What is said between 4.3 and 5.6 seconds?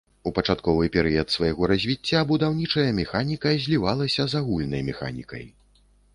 з агульнай механікай.